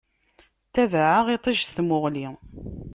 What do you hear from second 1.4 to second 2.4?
s tmuɣli.